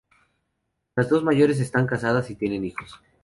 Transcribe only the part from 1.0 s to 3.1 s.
dos mayores están casadas y tienen hijos.